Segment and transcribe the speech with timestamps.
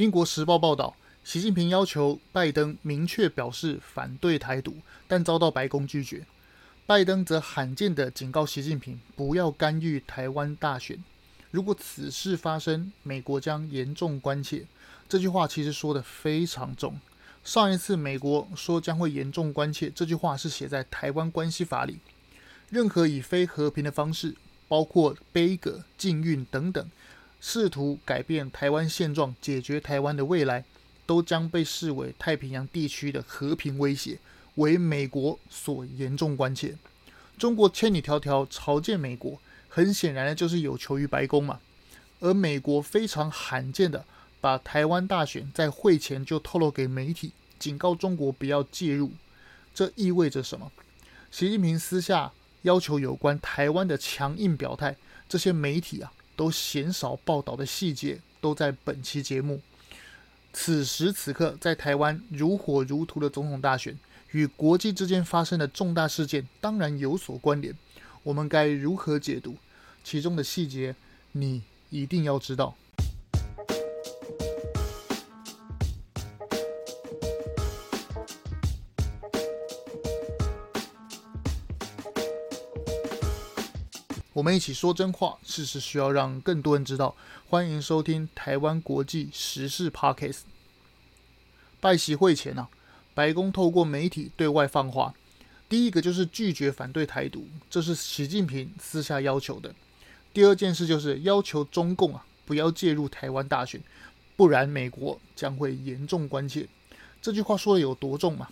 [0.00, 6.24] 英国时报报道，习近平要求拜登明确表示反对台独，但遭到白宫拒绝。
[6.86, 11.04] 拜登则罕见地警告习近平不要干预台湾大选，
[11.50, 14.64] 如果此事发生，美国将严重关切。
[15.06, 16.98] 这句话其实说得非常重。
[17.44, 21.98] 上一次美国说将会严重关切，这句话是写在《台湾关系法》里。
[22.70, 24.34] 任何以非和平的方式，
[24.66, 26.90] 包括杯葛、禁运等等，
[27.40, 30.64] 试图改变台湾现状、解决台湾的未来，
[31.06, 34.18] 都将被视为太平洋地区的和平威胁，
[34.56, 36.76] 为美国所严重关切。
[37.38, 41.60] 中国千里迢迢朝见美国，很显然的就是有求于白宫嘛。
[42.20, 44.04] 而美国非常罕见的。
[44.42, 49.10] 把台湾大选在会前就透露给媒体，警告中国不要介入，
[49.74, 50.72] 这意味着什么？
[51.30, 54.96] 习近平私下要求有关台湾的强硬表态，
[55.28, 59.60] 这些媒体啊都鲜少报道的细节，都在本期节目。
[60.54, 63.94] 此时此刻，在台湾如火如荼的总统大选
[64.30, 67.76] 与国际之间发生的重大事件，当然有所关联。
[68.22, 69.54] 我们该如何解读
[70.02, 70.96] 其中的细节？
[71.32, 72.74] 你一定要知道。
[84.32, 87.16] 我们一起说真话，事实需要让更多人知道。
[87.48, 90.42] 欢迎收听台湾国际时事 Podcast。
[91.80, 92.68] 拜习会前啊，
[93.12, 95.12] 白宫透过媒体对外放话，
[95.68, 99.74] 第一个就是拒绝反对台独，这是习近平私下要求的。
[100.32, 103.82] 第二件事就是要求中共啊不要介入台湾大选，
[104.36, 106.68] 不然美国将会严重关切。
[107.20, 108.48] 这句话说的有多重嘛？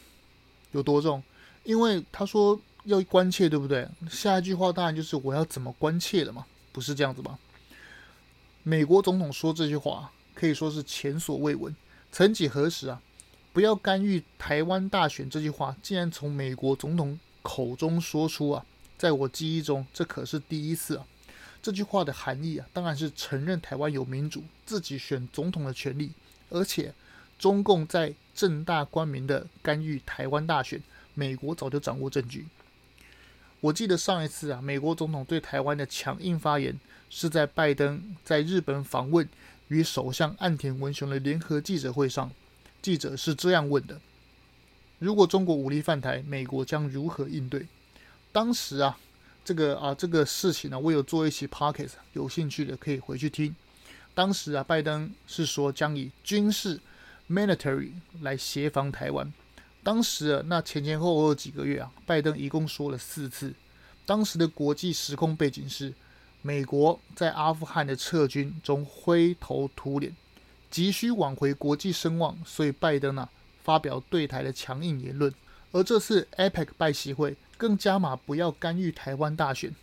[0.72, 1.22] 有多重？
[1.62, 2.60] 因为他说。
[2.88, 3.86] 要关切，对不对？
[4.10, 7.38] 下一句话当然就是我要怎么关切了嘛，不是这样子吗？
[8.62, 11.74] 美国总统说这句话可以说是前所未闻。
[12.10, 13.00] 曾几何时啊，
[13.52, 18.64] 不要干预台湾大选这句话竟然从美国总统口中说出啊，
[18.96, 21.06] 在我记忆中这可是第一次啊。
[21.60, 26.12] 这句话的含义啊，当然是承认台湾有民主、自己选总统的权利，
[26.48, 26.94] 而且
[27.38, 30.80] 中共在正大光明的干预台湾大选，
[31.14, 32.46] 美国早就掌握证据。
[33.60, 36.78] 我记得上一次啊，美国总统对台湾的强硬发言
[37.10, 39.28] 是在拜登在日本访问
[39.66, 42.30] 与首相岸田文雄的联合记者会上。
[42.80, 44.00] 记者是这样问的：
[45.00, 47.66] 如果中国武力犯台，美国将如何应对？
[48.30, 48.96] 当时啊，
[49.44, 53.54] 这个啊这个事情呢、我有做一期 pocket，有兴趣的可以回去听。
[54.14, 56.80] 当时啊，拜登是说将以军事
[57.28, 57.90] military
[58.20, 59.32] 来协防台湾。
[59.82, 63.54] 当时，那前前后后几个月啊，拜登一共说了四次。
[64.04, 65.94] 当时的国际时空背景是，
[66.42, 70.14] 美国在阿富汗的撤军中灰头土脸，
[70.70, 73.28] 急需挽回国际声望，所以拜登啊
[73.62, 75.32] 发表对台的强硬言论。
[75.72, 79.74] 而这次 APEC 拜习会更加码不要干预台湾大选，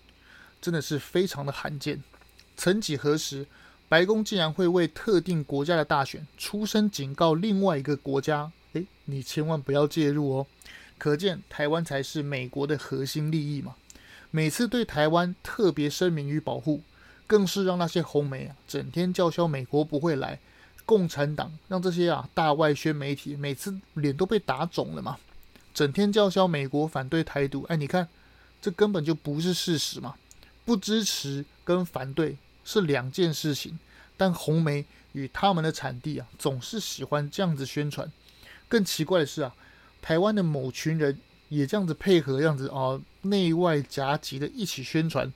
[0.61, 2.03] 真的是非常的罕见。
[2.57, 3.45] 曾几何时，
[3.87, 8.51] 白宫竟然会为特定国家的大选出声警告另外一个国家？
[8.75, 10.47] 诶，你千万不要介入哦！
[10.97, 13.75] 可见台湾才是美国的核心利益嘛。
[14.31, 16.81] 每次对台湾特别声明与保护，
[17.25, 20.39] 更是让那些红媒啊整天叫嚣美国不会来，
[20.85, 25.17] 共产党让这些啊大外宣媒体每次脸都被打肿了嘛。
[25.73, 28.07] 整天叫嚣美国反对台独，哎，你看
[28.61, 30.15] 这根本就不是事实嘛。
[30.65, 33.77] 不支持跟反对是两件事情，
[34.17, 38.11] 但红媒与他们的产地啊总是喜欢这样子宣传。
[38.67, 39.53] 更奇怪的是啊，
[40.01, 45.31] 台湾的某群人也这样子配合，这样子啊，内外夹击的一起宣传。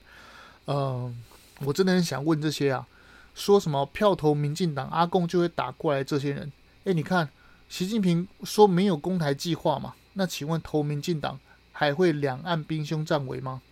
[0.66, 1.22] 嗯、
[1.60, 2.86] 我真的很想问这些啊，
[3.34, 6.02] 说什么票投民进党，阿贡就会打过来？
[6.02, 6.52] 这些人，
[6.84, 7.28] 哎，你看，
[7.68, 9.94] 习近平说没有攻台计划嘛？
[10.14, 11.38] 那请问投民进党
[11.72, 13.62] 还会两岸兵凶战危吗？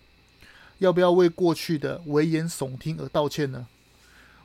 [0.78, 3.66] 要不要为过去的危言耸听而道歉呢？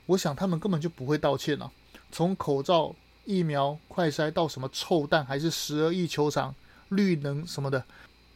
[0.07, 1.71] 我想他们根本就不会道歉啊。
[2.11, 2.95] 从口罩。
[3.25, 6.53] 疫苗快筛到什么臭蛋，还是十二亿球场
[6.89, 7.85] 绿能什么的，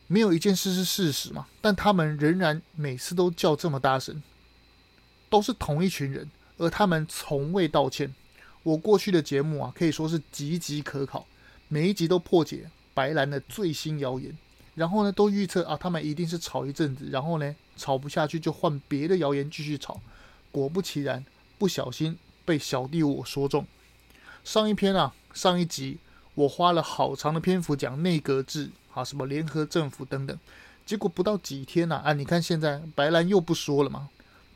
[0.08, 1.48] 没有一件事是事实嘛？
[1.62, 4.24] 但他们仍然每次都叫这么大声，
[5.30, 8.14] 都是同一群人，而他们从未道歉。
[8.64, 11.26] 我过去的节目啊，可以说是岌岌可考，
[11.68, 14.38] 每一集都破解白蓝的最新谣言，
[14.76, 20.02] 然后呢，都预测啊，他们一定是吵一阵子，然后呢，吵不下去就换别的谣言继续吵。
[20.52, 21.24] 果不其然，
[21.58, 23.66] 不小心被小弟我说中。
[24.48, 25.98] 上一篇啊，上一集
[26.34, 30.40] 我花了好长的篇幅讲内阁制啊，什么联合政府等等，
[30.86, 34.08] 结果不到几天呐啊，啊，你看现在白兰又不说了嘛，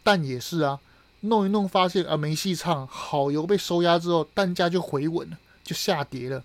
[0.01, 0.79] 但也是啊，
[1.19, 6.41] 弄一弄发现啊没戏唱，好油被收押之后，蛋价就回稳了，就下跌了。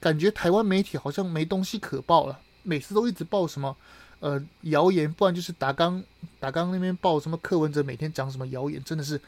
[0.00, 3.76] 感觉台湾媒体好像没东西可报了，每次都一直报什么
[4.18, 6.02] 呃谣言，不然就是达纲
[6.40, 9.20] 达纲那边报什么柯文哲每天讲什么谣言，真的是，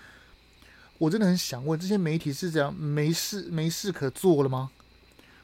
[0.98, 4.70] 我真的很想问这些媒体是这样没事没事可做了吗？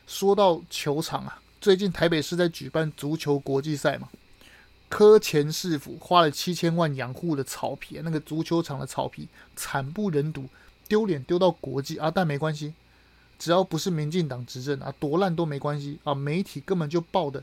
[0.06, 4.08] 说到球场啊，最近台北市在举办足球国际赛嘛。
[4.88, 9.26] 科前市府花了七千万养护的草皮，那个足球场的草皮
[9.56, 10.46] 惨不忍睹，
[10.87, 12.10] 丢脸丢到国际啊！
[12.10, 12.75] 但没关系，
[13.38, 16.14] 只要不是民进党执政啊，多烂都没关系啊！
[16.14, 17.43] 媒体根本就报的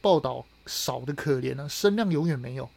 [0.00, 2.68] 报道少的可怜啊，声量永远没有。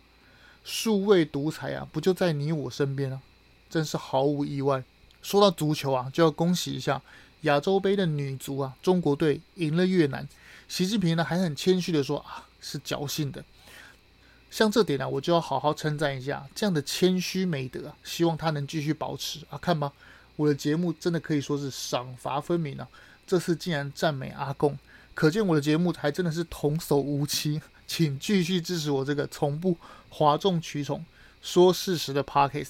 [0.64, 3.22] 数位独裁啊，不就在你我身边啊？
[3.72, 4.84] 真是毫无意外。
[5.24, 7.02] 说到足球啊，就要恭喜一下
[7.42, 10.28] 亚洲杯的女足啊，中国队赢了越南。
[10.68, 13.44] 习近平呢还很谦虚的说啊，是侥幸的。
[14.50, 19.58] 像这点呢、我就要好好称赞一下这样的谦虚美德啊，希望他能继续保持啊。
[19.58, 19.94] 看吧，
[20.36, 22.88] 我的节目真的可以说是赏罚分明啊。
[23.26, 24.78] 这次竟然赞美阿贡，
[25.14, 27.62] 可见我的节目还真的是童叟无欺。
[27.88, 29.78] 请继续支持我这个从不
[30.10, 31.06] 哗众取宠、
[31.42, 32.70] 说事实的 Podcast，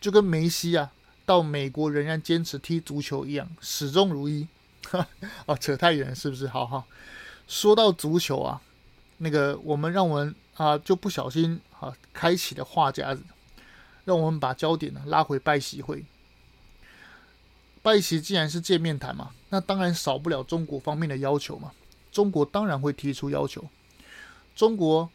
[0.00, 0.92] 就跟梅西啊
[1.24, 4.46] 到美国仍然坚持踢足球一样，始终如一。
[4.88, 5.06] 哈
[5.46, 6.48] 啊，扯太远是不是？
[6.48, 6.84] 好好，
[7.46, 8.60] 说到足球啊，
[9.18, 10.34] 那个我们让我们。
[10.54, 13.22] 啊，就不小心啊，开启了话匣子，
[14.04, 16.04] 让我们把焦点呢拉回拜习会。
[17.80, 21.72] 拜习既然是见面谈嘛，那当然少不了中国方面的要求嘛。
[22.12, 23.64] 中国当然会提出要求。
[24.54, 25.08] 中国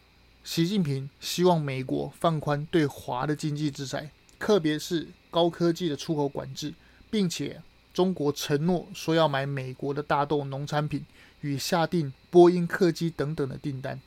[0.44, 6.74] 习近平希望美国放宽对华的经济制裁，特别是高科技的出口管制，
[7.10, 7.62] 并且
[7.94, 11.06] 中国承诺说要买美国的大豆农产品
[11.42, 14.00] 与下订波音客机等等的订单。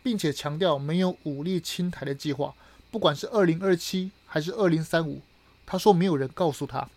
[0.00, 2.54] 并且强调没有武力侵台的计划，
[2.90, 5.20] 不管是二零二七还是二零三五，
[5.66, 6.88] 他说没有人告诉他。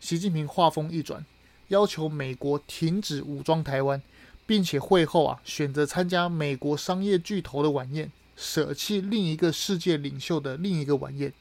[0.00, 1.24] 习近平话锋一转，
[1.68, 4.02] 要求美国停止武装台湾，
[4.44, 11.32] 并且会后啊选择参加美国商业巨头的晚宴，舍弃另一个世界领袖的另一个晚宴。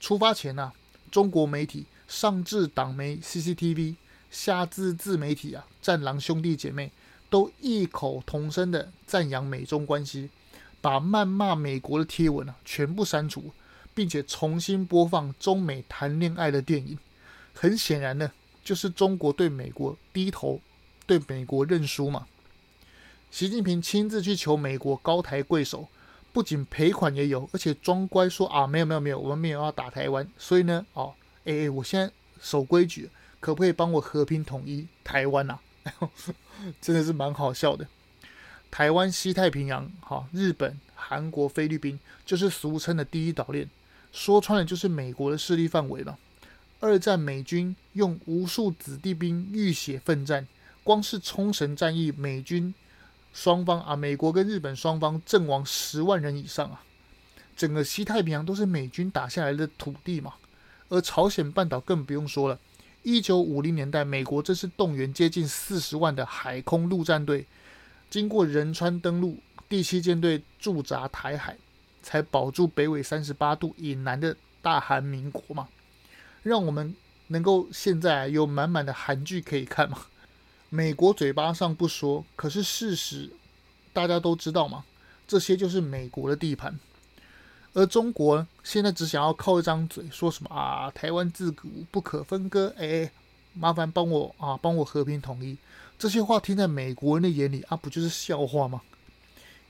[0.00, 0.74] 出发前呢、啊，
[1.12, 3.94] 中国媒体上至党媒 CCTV，
[4.30, 6.90] 下至自媒体啊战狼兄弟姐妹。
[7.28, 10.30] 都异口同声的赞扬美中关系，
[10.80, 13.52] 把谩骂美国的贴文啊全部删除，
[13.94, 16.98] 并且重新播放中美谈恋爱的电影。
[17.54, 18.32] 很显然呢，
[18.64, 20.60] 就是中国对美国低头，
[21.06, 22.26] 对美国认输嘛。
[23.30, 25.86] 习近平亲自去求美国高抬贵手，
[26.32, 33.10] 不仅赔款也有，而且装乖说啊没有没有没有，我们没有要打台湾，所以呢哦哎哎，我现在守规矩，
[33.40, 35.58] 可不可以帮我和平统一台湾啊？
[36.80, 37.86] 真的是蛮好笑的。
[38.70, 43.68] 台湾、西太平洋、哈日本、韩国、菲律宾，就是俗称的第一岛链。
[44.12, 46.18] 说穿了，就是美国的势力范围了。
[46.78, 50.46] 二战美军用无数子弟兵浴血奋战，
[50.84, 52.72] 光是冲绳战役，美军
[53.32, 56.82] 双方啊，美国跟日本双方阵亡十万人以上啊。
[57.56, 60.34] 整个西太平洋都是美军打下来的土地嘛。
[60.88, 62.58] 而朝鲜半岛更不用说了。
[63.02, 67.46] 一九五零年代，美国正式动员接近四十万的海空陆战队，
[68.10, 69.38] 经过仁川登陆，
[69.68, 71.56] 第七舰队驻扎台海，
[72.02, 75.68] 才保住北纬三十八度以南的大韩民国嘛，
[76.42, 76.94] 让我们
[77.28, 79.98] 能够现在有满满的韩剧可以看嘛。
[80.72, 83.28] 美国嘴巴上不说，可是事实
[83.92, 84.84] 大家都知道嘛，
[85.26, 86.78] 这些就是美国的地盘。
[87.72, 90.88] 而中国现在只想要靠一张嘴，说什么啊？
[90.92, 93.10] 台湾自古不可分割，哎，
[93.52, 95.58] 麻烦帮我啊，帮我和平统一。
[95.98, 98.80] 这些话听在美国人的眼里啊，不就是笑话吗？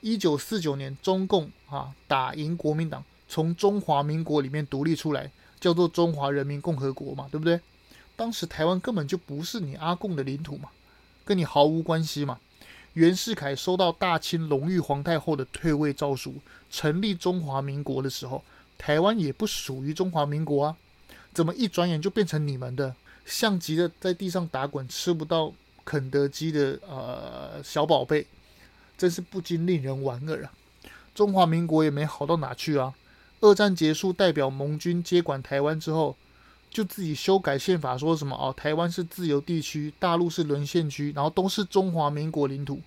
[0.01, 7.59] 一九四九年，中共啊打赢国民党，从中华民国里面独立出来，叫做中华人民共和国嘛，对不对？
[8.15, 10.69] 当时台湾根本就不是你阿共的领土嘛，
[11.23, 12.39] 跟你毫无关系嘛。
[12.93, 16.35] 袁世凯收到大清隆裕皇太后的退位诏书，
[16.69, 18.43] 成立中华民国的时候，
[18.77, 20.75] 台湾也不属于中华民国啊，
[21.33, 22.93] 怎么一转眼就变成你们的？
[23.25, 25.53] 像极了在地上打滚吃不到
[25.85, 28.27] 肯德基的呃小宝贝，
[28.97, 30.51] 真是不禁令人莞尔啊！
[31.15, 32.93] 中华民国也没好到哪去啊！
[33.39, 36.17] 二战结束，代表盟军接管台湾之后。
[36.71, 42.79] 就自己修改宪法，说什么哦，台湾是自由地区，大陆是沦陷区，然后都是中华民国领土，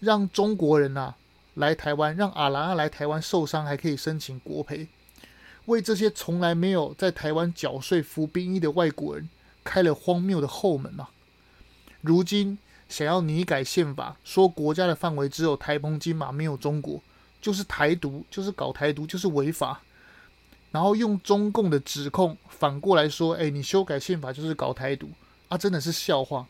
[0.00, 1.16] 让中国人呐、啊、
[1.54, 4.88] 来台湾，让阿兰啊来台湾受伤还可以申请国赔，
[5.66, 9.28] 为这些从来没有在台湾缴税服兵役的外国人
[9.62, 11.08] 开了荒谬的后门嘛。
[12.00, 12.56] 如今
[12.88, 16.98] 想要拟改宪法，说国家的范围只有台澎金马，没有中国，
[17.42, 19.82] 就是台独，就是搞台独，就是违法。
[20.70, 25.10] 然后用中共的指控反过来说，哎，你修改宪法就是搞台独
[25.48, 26.46] 啊，真的是笑话。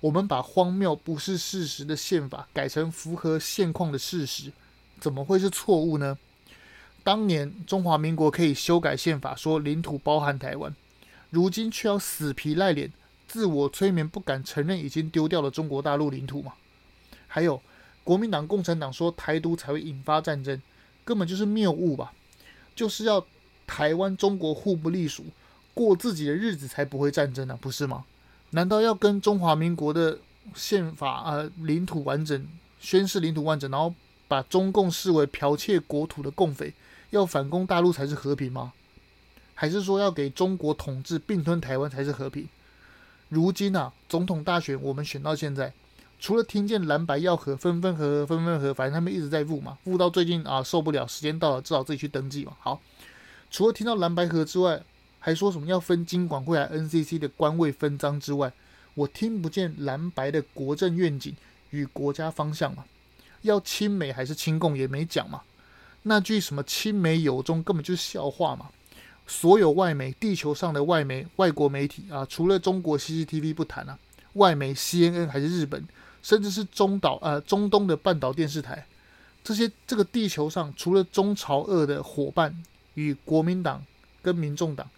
[0.00, 4.52] 我们把荒谬不是事实的宪法改成符合现况的事实，
[5.00, 6.16] 怎么会是错误呢？
[7.02, 10.74] 当年中华民国可以修改宪法，说领土包含台湾，
[11.30, 12.92] 如今却要死皮赖脸、
[13.26, 16.52] 自我催眠，不敢承认已经丢掉了中国大陆领土吗？
[17.26, 17.60] 还有
[18.04, 20.62] 国民党、共产党说台独才会引发战争，
[21.04, 22.12] 根本就是谬误吧？
[22.76, 23.26] 就是要
[23.68, 25.26] 台湾、中国互不隶属，
[25.74, 28.04] 过自己的日子才不会战争呢、不是吗？
[28.50, 30.18] 难道要跟中华民国的
[30.54, 32.48] 宪法啊、呃、领土完整
[32.80, 33.94] 宣誓领土完整，然后
[34.26, 36.72] 把中共视为剽窃国土的共匪，
[37.10, 38.72] 要反攻大陆才是和平吗？
[39.54, 42.48] 还是说要给中国统治并吞台湾才是和平？
[43.28, 45.72] 如今啊，总统大选我们选到现在，
[46.18, 52.56] 除了听见蓝白要和，分分合合，分分合，反正他们一直在雾嘛，雾到最近啊受不了，时间到了，只好自己去登记嘛。
[52.60, 52.80] 好，
[53.50, 54.82] 除了听到蓝白合之外，
[55.18, 58.52] 还说什么要分金管会还 NCC 的官位分赃之外，
[58.94, 61.34] 我听不见蓝白的国政愿景
[61.70, 62.84] 与国家方向嘛？
[63.42, 65.42] 要亲美还是亲共也没讲嘛？
[66.02, 68.70] 那句什么亲美友中根本就是笑话嘛！
[69.26, 73.98] 所有外媒，地球上的外媒、外国媒体啊，除了中国 CCTV 不谈啊，
[74.34, 75.86] 外媒 CNN 还是日本，
[76.22, 78.86] 甚至是中岛呃中东的半岛电视台，
[79.44, 82.56] 这些这个地球上除了中朝俄的伙伴
[82.98, 83.84] 与国民党
[84.20, 84.90] 跟民众党。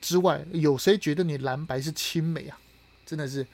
[0.00, 2.56] 之外，有谁觉得你蓝白是亲美啊？
[3.04, 3.44] 真的是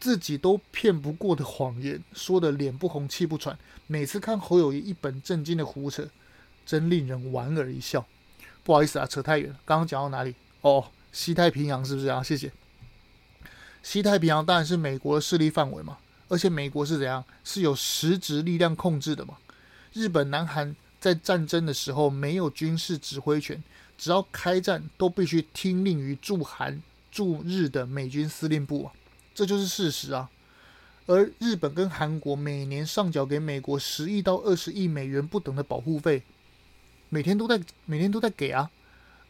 [0.00, 3.56] 自己都骗不过的谎言，说的脸不红气不喘。
[3.86, 6.08] 每次看侯友谊一本正经的胡扯，
[6.66, 8.04] 真令人莞尔一笑。
[8.64, 9.60] 不好意思啊，扯太远了。
[9.64, 10.34] 刚刚讲到哪里？
[10.62, 12.22] 哦，西太平洋是不是啊？
[12.22, 12.50] 谢谢。
[13.82, 17.22] 西太平洋当然是美国的势力范围嘛，而且美国是怎样？
[17.44, 19.36] 是有实质力量控制的嘛。
[19.92, 23.62] 日本、南韩在战争的时候没有军事指挥权。
[23.96, 28.92] 只要开战，都必须听令于驻韩、驻日的美军司令部啊，
[29.34, 30.30] 这就是事实啊。
[31.04, 36.22] 而日本跟韩国每年上缴给美国十亿到二十亿美元不等的保护费，
[37.10, 38.70] 每天都在每天都在给啊。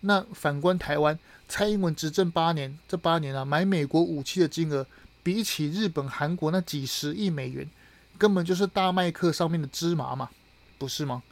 [0.02, 4.86] 那反观台湾，蔡英文执政八年，这八年啊，买美国武器的金额，
[5.24, 7.68] 比起日本、韩国那几十亿美元，
[8.16, 10.30] 根本就是大麦克上面的芝麻嘛，
[10.78, 11.24] 不是吗？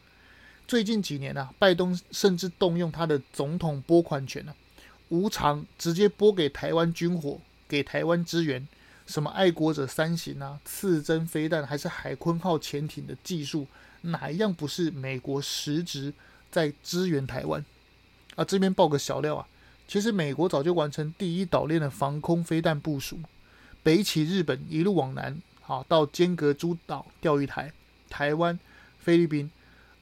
[0.69, 8.69] 最近几年啊，拜登甚至动用他的总统拨款权呢、啊，无偿直接拨给台湾军火，给台湾支援，
[9.07, 13.67] 什么爱国者三型啊、刺针飞弹，还是海鲲号潜艇的技术，
[14.03, 16.13] 哪一样不是美国实质
[16.51, 17.65] 在支援台湾？
[18.37, 19.49] 啊，这边爆个小料啊，
[19.89, 23.19] 其实美国早就完成第一岛链的防空飞弹部署，
[23.83, 27.73] 北起日本一路往南，好到尖阁诸岛、钓鱼台、
[28.11, 28.61] 台湾、
[28.99, 29.51] 菲律宾。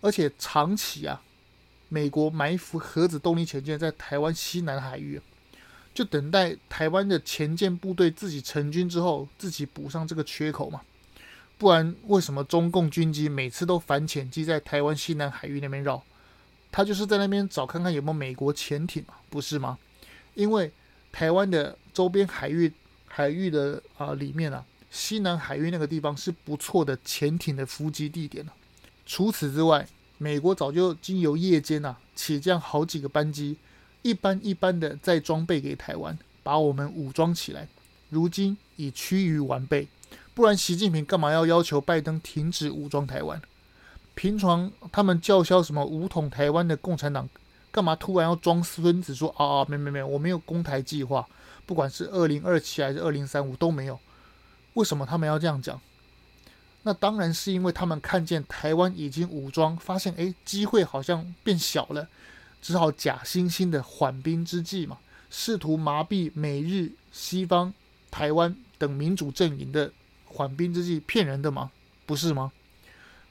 [0.00, 1.22] 而且长期啊，
[1.88, 5.20] 美国埋伏核子动力潜舰在台湾西南海域，
[5.94, 10.80] 就等待台湾的潜舰部队自己成军之后，自己补上这个缺口嘛。
[11.58, 16.02] 不然为什么中共军机每次都反潜机在台湾西南海域那边绕？
[16.70, 19.78] 他就是在那边找看看有没有美国潜艇嘛，不是吗？
[20.34, 20.70] 因为
[21.10, 22.70] 台湾的周边海域
[23.06, 28.46] 海域的啊里面啊，西南海域那个地方是不错的潜艇的伏击地点。
[29.06, 33.56] 除此之外，美国早就经由夜间呐、啊、起降好几个班机，
[34.02, 37.68] 一班一班的再装备给台湾，把我们武装起来。
[38.10, 39.88] 如今已趋于完备，
[40.34, 43.40] 不然习近平干嘛要要求拜登停止武装台湾？
[44.14, 47.28] 平常他们叫嚣什么武统台湾的共产党，
[47.70, 51.28] 干嘛突然要装孙子说啊啊没没没，我没有攻台计划，
[51.66, 53.98] 不管是二零二七还是二零三五都没有。
[54.74, 55.80] 为什么他们要这样讲？
[56.86, 62.06] 那当然是因为他们看见台湾已经武装，发现诶机会好像变小了，
[62.62, 64.96] 只好假惺惺的缓兵之计嘛，
[65.28, 67.74] 试图麻痹美日、西方、
[68.08, 69.92] 台湾等民主阵营的
[70.26, 71.72] 缓兵之计，骗人的吗？
[72.06, 72.52] 不是吗？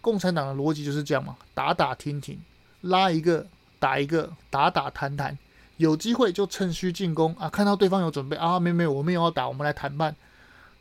[0.01, 2.37] 共产党的逻辑就是这样嘛，打打停停，
[2.81, 3.47] 拉一个
[3.79, 5.39] 打一个，打打谈谈，
[5.77, 10.13] 有机会就趁虚进攻啊，看到对方有准备啊，没没有，我们也要打，我们来谈判，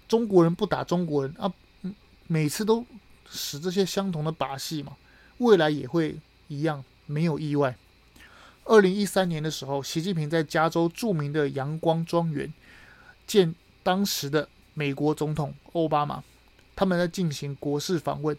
[0.09, 1.53] 中国人不打中国人啊。
[2.27, 2.85] 每次都
[3.29, 4.97] 使这些相同的把戏嘛，
[5.39, 6.17] 未来也会
[6.49, 7.77] 一样，没有意外。
[8.65, 12.53] 二零一三年的时候，习近平在加州著名的阳光庄园
[13.27, 16.23] 见当时的美国总统奥巴马，
[16.75, 18.37] 他们在进行国事访问。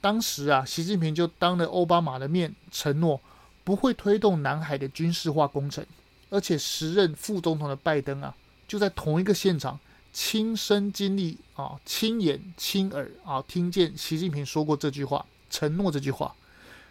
[0.00, 3.20] 当时啊，习近平就当着奥巴马的面承诺
[3.62, 5.86] 不会推动南海的军事化工程，
[6.30, 8.34] 而且时任副总统的拜登啊，
[8.66, 9.78] 就在同一个现场。
[10.14, 16.36] 亲身经历啊，亲眼亲耳啊，听见习近平说过这句话，承诺这句话。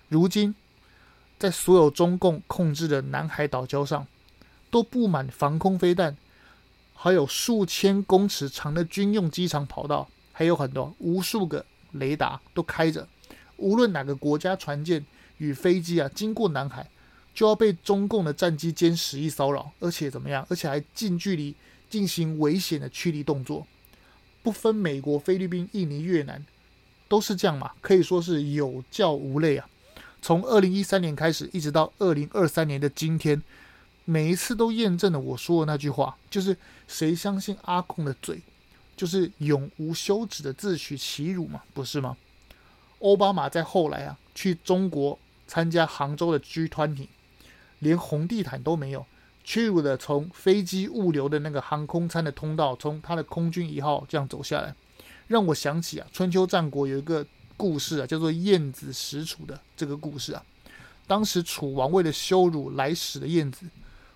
[0.09, 0.53] 如今
[1.39, 4.05] 在所有中共控制的南海岛礁上，
[4.69, 6.17] 都布满防空飞弹，
[6.93, 13.07] 还有数千公尺长的军用机场跑道，还有很多无数个雷达都开着。
[13.55, 15.05] 无论哪个国家船舰
[15.37, 16.89] 与飞机啊经过南海，
[17.33, 20.45] 就要被中共的战机歼十一骚扰，而且怎么样？
[20.49, 21.55] 而且还近距离
[21.93, 23.67] 进行危险的驱离动作，
[24.41, 26.43] 不分美国、菲律宾、印尼、越南，
[27.07, 27.73] 都是这样嘛？
[27.81, 29.69] 可以说是有教无类啊！
[30.19, 33.43] 从二零一三年开始，一直到二零二三年的今天，
[34.05, 36.57] 每一次都验证了我说的那句话，就是
[36.87, 38.41] 谁相信阿共的嘴，
[38.97, 42.17] 就是永无休止的自取其辱嘛，不是吗？
[43.01, 47.05] 奥巴马在后来啊，去中国参加杭州的 G20。
[47.79, 49.05] 连红地毯都没有，
[49.43, 54.73] 屈辱的从飞机物流的那个航空餐的通道，从他的空军一号这样走下来，
[55.27, 57.25] 让我想起啊，春秋战国有一个
[57.57, 60.43] 故事啊，叫做晏子使楚的这个故事啊。
[61.05, 63.65] 当时楚王为了羞辱来使的晏子，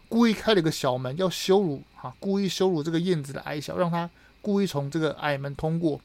[0.08, 4.10] 故意开了个小门，要羞辱哈、啊，故意羞辱这个晏子的矮小，让他
[4.42, 6.00] 故意从这个矮门通过。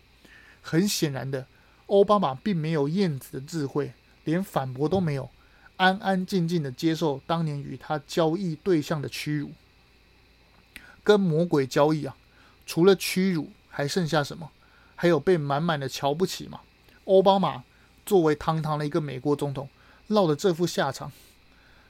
[0.61, 1.47] 很显然的，
[1.87, 3.93] 奥巴马并没有晏子的智慧，
[4.25, 5.31] 连反驳都没有。
[5.76, 9.50] 安安静静的接受当年与他交易对象的屈辱，
[11.02, 12.17] 跟魔鬼交易啊！
[12.64, 14.50] 除了屈辱，还剩下什么？
[14.95, 16.61] 还有被满满的瞧不起嘛？
[17.07, 17.64] 奥巴马
[18.07, 19.69] 作为堂堂的一个美国总统，
[20.07, 21.11] 落得这副下场，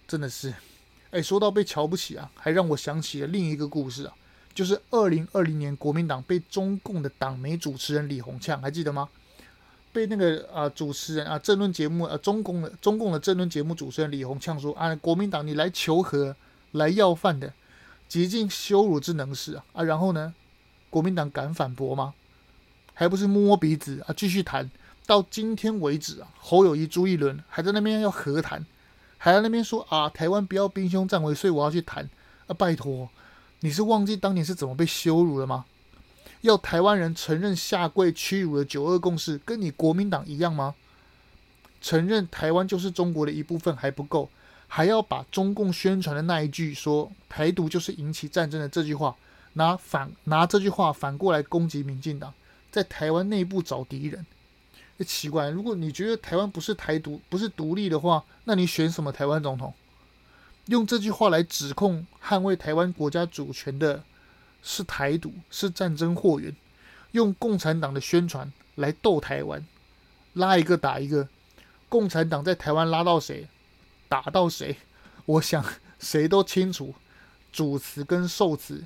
[0.09, 0.55] 真的是……
[1.11, 4.15] 哎，说到被瞧不起啊，还让我想起了另一个故事啊，
[4.55, 9.11] 就是二零二零年国民党被中共的党媒主持人李鸿呛，还记得吗？
[9.93, 16.35] 被那个啊主持人啊政论节目啊中共的中共的政论节目主持人李鸿呛说啊国民党你来求和
[16.73, 17.53] 来要饭的
[18.09, 20.35] 极尽羞辱之能事啊啊然后呢
[20.89, 22.15] 国民党敢反驳吗？
[22.95, 24.71] 还不是摸鼻子啊继续谈
[25.07, 28.65] 到今天为止啊侯友谊朱一伦还在那边要和谈
[29.19, 32.09] 还在那边说啊台湾不要兵凶战危所以我要去谈
[32.47, 33.09] 啊拜托
[33.61, 35.65] 你是忘记当年是怎么被羞辱了吗？
[36.43, 40.75] 要台湾人承认下跪屈辱的九二共识，跟你国民党一样吗？
[41.81, 44.29] 承认台湾就是中国的一部分还不够，
[44.69, 49.17] 还要把中共宣传的那一句说“台独就是引起战争”的这句话
[49.55, 52.33] 拿反拿这句话反过来攻击民进党，
[52.71, 54.25] 在台湾内部找敌人。
[55.07, 59.75] 奇怪，如果你觉得台湾不是台独，不是独立的话，那你选什么台湾总统？
[60.67, 64.05] 用这句话来指控捍卫台湾国家主权的？
[64.63, 66.55] 是台独，是战争祸源，
[67.11, 69.67] 用共产党的宣传来斗台湾，
[70.35, 71.29] 拉一个打一个，
[71.89, 73.49] 共产党在台湾拉到谁，
[74.09, 74.77] 打到谁，
[75.27, 75.65] 我想
[75.99, 76.95] 谁都清楚，
[77.53, 78.85] 主词跟受词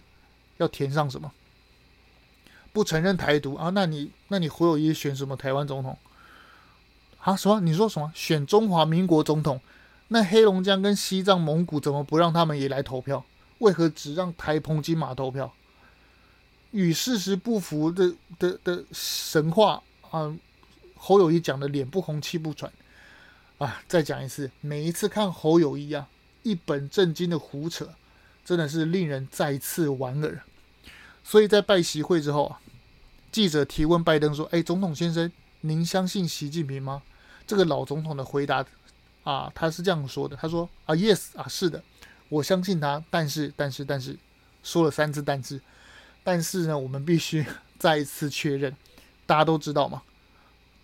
[0.57, 1.33] 要填上什么。
[2.73, 3.71] 不承认台独啊？
[3.71, 5.97] 那你那你胡友谊选什么台湾总统？
[7.21, 7.35] 啊？
[7.35, 7.61] 什么？
[7.61, 8.13] 你说什么？
[8.15, 9.61] 选中华民国总统？
[10.09, 13.25] 那黑龙江跟西藏、蒙古怎么不让他们也来投票？
[13.59, 15.53] 为何只让台澎金马投票？
[16.77, 20.37] 与事实不符的的的神话啊！
[20.95, 22.71] 侯友谊讲的脸不红气不喘
[23.57, 23.83] 啊！
[23.89, 26.07] 再讲一次，每一次看侯友谊啊，
[26.43, 27.89] 一本正经的胡扯，
[28.45, 30.43] 真的是令人再次莞尔。
[31.25, 32.61] 所以在拜习会之后啊，
[33.33, 37.03] 记者提问拜登说：“哎，总统先生，您相信习近平吗？”
[37.47, 38.63] 这个老总统的回答
[39.25, 41.83] 啊，他是这样说的：“他说啊，yes 啊，是的，
[42.29, 44.19] 我相信他，但是但是但是，
[44.63, 45.59] 说了三次。”但是
[46.67, 47.47] 呢，我们必须
[47.79, 48.75] 再一次确认，
[49.27, 50.03] 大家都知道嘛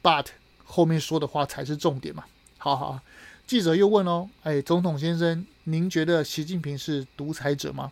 [0.02, 0.26] ，but
[0.64, 2.24] 后面说的话才是重点嘛。
[2.58, 3.00] 好好，
[3.46, 7.90] 记者又问哦，哎，总统先生，您觉得习近平是独裁者吗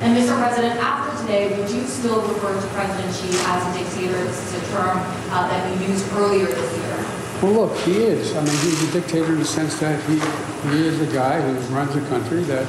[0.00, 0.32] ？And Mr.
[0.38, 4.24] President, after today, would you still refer to President Xi as a dictator?
[4.24, 4.98] This is a term
[5.30, 6.96] that you used earlier this year.
[7.42, 8.34] Well, look, he is.
[8.34, 10.18] I mean, he's a dictator in the sense that he
[10.70, 12.64] he is a guy who runs a country that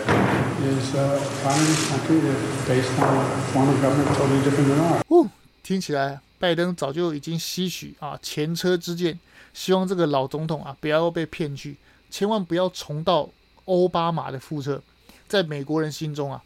[0.63, 5.01] is a communist country that based on a form of government totally different than ours.
[5.07, 5.29] 哦，
[5.61, 9.19] 听起来拜登早就已经吸取啊前车之鉴，
[9.53, 11.77] 希望这个老总统啊不要被骗去，
[12.09, 13.29] 千万不要重蹈
[13.65, 14.81] 奥巴马的覆辙。
[15.27, 16.41] 在美国人心中啊，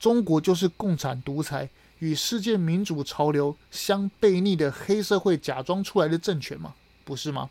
[0.00, 7.50] 中国就是共产独裁与世界民主潮流相背逆的黑社会假装出来的政权嘛，不是吗？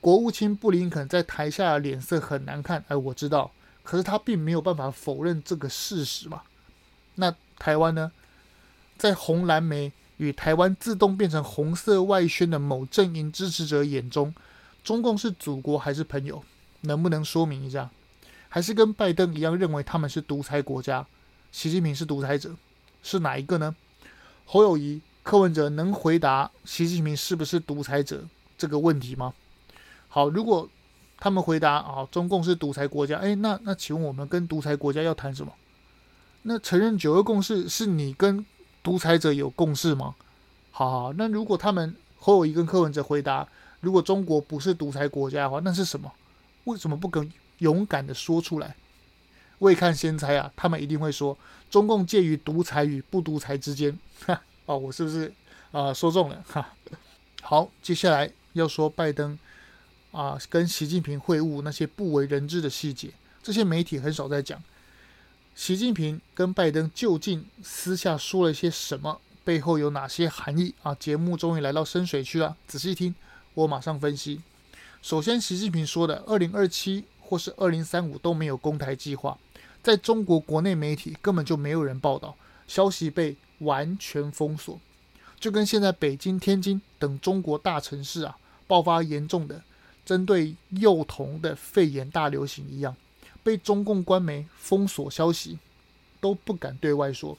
[0.00, 3.50] 国务卿布林肯在台下的脸色很难看，哎，我知道，
[3.82, 6.42] 可是他并没有办法否认这个事实嘛。
[7.16, 8.12] 那台湾呢？
[8.96, 14.34] 在红蓝莓与台湾自动变成红色外宣的某阵营支持者眼中，
[14.82, 16.42] 中共是祖国还是朋友？
[16.80, 17.90] 能不能说明一下？
[18.48, 21.06] 还是跟拜登一样认为他们是独裁国家，
[21.52, 22.54] 习近平是独裁者？
[23.02, 23.74] 是哪一个呢？
[24.44, 28.24] 侯友谊、柯文哲能回答习近平是不是独裁者
[28.56, 29.34] 这个问题吗？
[30.18, 30.68] 好，如果
[31.16, 33.18] 他们回答啊，中共是独裁国家。
[33.18, 35.52] 哎，那那请问我们跟独裁国家要谈什么？
[36.42, 38.44] 那承认九二共识是你跟
[38.82, 40.16] 独裁者有共识吗？
[40.72, 43.46] 好好，那如果他们侯友宜跟柯文哲回答，
[43.78, 46.10] 如果中国不是独裁国家的话，那是什么？
[46.64, 48.74] 为什么不敢勇敢的说出来？
[49.60, 51.38] 未看先猜啊，他们一定会说
[51.70, 53.96] 中共介于独裁与不独裁之间。
[54.26, 55.32] 哈 哦，我是不是
[55.70, 56.42] 啊、说中了？
[56.48, 56.74] 哈，
[57.40, 59.38] 好，接下来要说拜登
[60.10, 64.62] 啊、跟习近平会晤那些不为人知的细节，这些媒体很少在讲。
[65.54, 69.20] 习近平跟拜登究竟私下说了些什么？
[69.44, 70.94] 背后有哪些含义啊？
[70.94, 73.14] 节目终于来到深水区了，仔细听，
[73.54, 74.42] 我马上分析。
[75.00, 79.38] 首先，习近平说的“二零二七”或是“二零三五”都没有攻台计划，
[79.82, 84.78] 在中国国内媒体根本就没有人报道，消息被完全封锁，
[85.40, 89.62] 就跟现在北京、天津等中国大城市啊爆发严重的
[90.08, 92.96] 针对幼童的肺炎大流行一样。
[93.42, 95.58] 被中共官媒封锁消息，
[96.18, 97.36] 都不敢对外说，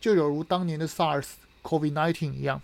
[0.00, 1.26] 就有如当年的 SARS、
[1.62, 2.60] COVID-19 一样。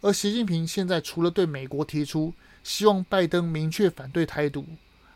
[0.00, 2.32] 而习近平现在除了对美国提出
[2.64, 4.64] 希望拜登明确反对台独，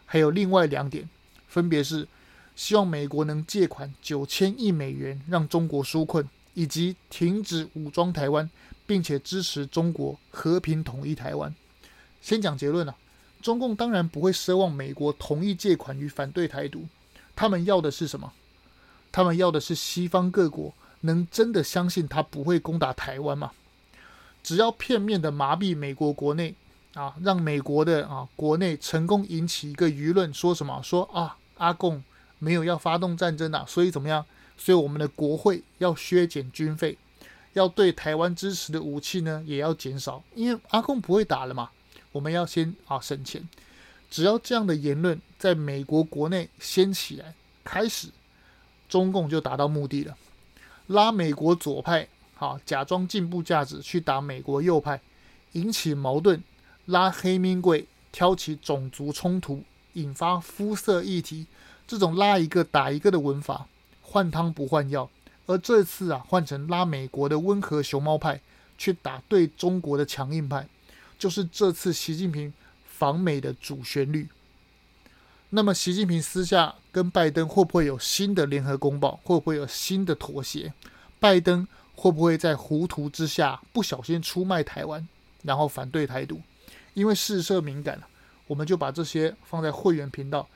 [0.04, 1.08] 还有另外两点，
[1.48, 2.06] 分别是
[2.54, 8.50] 希望美国能借款九千亿美元让中国纾困，以及停止武装台湾，
[8.86, 11.54] 并且支持中国和平统一台湾。
[12.20, 12.94] 先讲结论啊。
[13.44, 16.88] 中共当然不会奢望美国同意借款与反对台独，
[17.36, 18.32] 他们要的是什么？
[19.12, 23.52] 他们要的是西方各国能真的相信他不会攻打台湾吗？
[24.42, 26.54] 只要片面的麻痹美国国内
[26.94, 30.80] 啊，让美国的啊国内成功引起一个舆论，说什么？
[30.82, 32.02] 说啊阿共
[32.38, 34.24] 没有要发动战争啊，所以怎么样？
[34.56, 36.96] 所以我们的国会要削减军费，
[37.52, 41.68] 要对台湾支持的武器呢也要减少，因为阿共不会打了嘛。
[42.14, 43.48] 我们要先啊省钱，
[44.08, 48.06] 只要这样的言论在美国国内掀起来，开始，
[48.88, 50.16] 中共就达到目的了，
[50.86, 52.06] 拉美国左派
[52.38, 55.00] 啊假装进步价值去打美国右派，
[55.52, 56.40] 引起矛盾，
[56.86, 61.48] 拉黑名贵，挑起种族冲突，引发肤色议题，
[61.88, 63.66] 这种拉一个打一个的文法，
[64.00, 65.10] 换汤不换药，
[65.46, 68.40] 而这次啊换成拉美国的温和熊猫派
[68.78, 70.68] 去打对中国的强硬派。
[71.18, 72.52] 就是这次习近平
[72.84, 74.28] 访美的主旋律。
[75.50, 79.20] 那么，习近平私下跟拜登会不会有新的联合公报？
[79.22, 80.72] 会不会有新的妥协？
[81.20, 85.06] 拜登会不会在糊涂之下不小心出卖台湾，
[85.42, 86.40] 然后反对台独？
[86.94, 88.02] 因为事涉敏感，
[88.48, 90.48] 我们就把这些放在会员频道。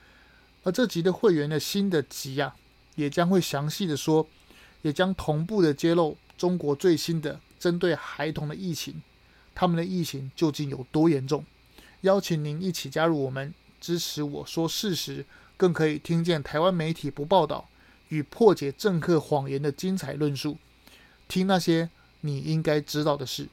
[0.65, 2.57] 而这集的会员的新的集啊，
[2.97, 4.27] 也将会详细的说，
[4.83, 9.01] 也将同步的揭露中国最新的针对孩童的疫情。
[9.61, 11.45] 他们的疫情究竟有多严重？
[12.03, 17.69] 邀请您一起加入我们，支持我说事实，更可以听见台湾媒体不报道
[18.11, 20.59] 与破解政客谎言的精彩论述，
[21.27, 21.91] 听那些
[22.21, 23.49] 你应该知道的事。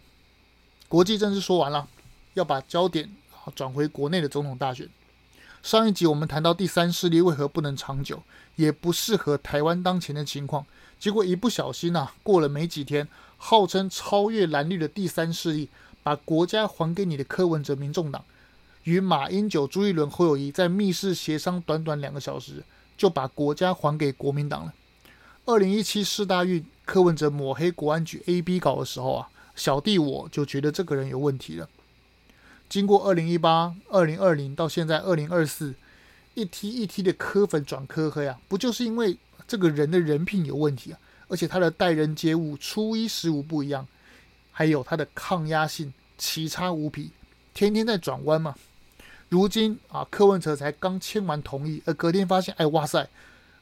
[0.88, 1.88] 国际政治说完了，
[2.36, 3.10] 要把焦点
[3.56, 4.88] 转回国内的总统大选。
[5.64, 8.22] 上一集我们谈到第三势力为何不能长久，
[8.58, 10.68] 也不适合台湾当前的情况，
[11.00, 15.68] 结果一不小心呐、过了没几天，号称超越蓝绿的第三势力。
[16.06, 18.24] 把国家还给你的柯文哲民众党，
[18.84, 22.64] 与马英九、朱一伦、侯友谊在密室协商，短短两个小时
[22.96, 24.74] 就把国家还给国民党了。
[25.46, 31.68] 二零一七世大运，柯文哲抹黑国安局 A、B 稿的时候啊，小弟我就觉得这个人有问题了。
[32.70, 35.74] 经过二零一八、二零二零到现在二零二四，
[36.36, 41.00] 一梯一梯的柯粉转柯黑啊，不就是因为这个人的人品有问题啊？
[41.30, 43.88] 而且他的待人接物、初一十五不一样。
[44.58, 47.12] 还有它的抗压性奇差无比，
[47.54, 48.56] 天天在转弯嘛。
[49.28, 53.06] 如今啊，柯文哲才刚签完同意，而隔天发现，哎，哇塞，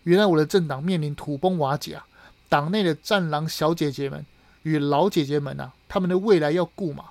[0.04, 2.06] 原来我的政党面临土崩瓦解啊！
[2.48, 4.24] 党内的战狼小姐姐们
[4.62, 7.06] 与老姐姐们啊，他们的未来要顾嘛。